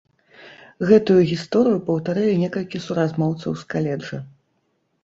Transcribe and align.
Гэтую 0.91 1.17
гісторыю 1.31 1.83
паўтарылі 1.91 2.41
некалькі 2.45 2.83
суразмоўцаў 2.87 3.51
з 3.63 3.71
каледжа. 3.77 4.17